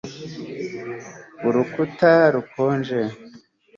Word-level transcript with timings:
Urukuta 1.47 2.09
rukonje 2.33 3.01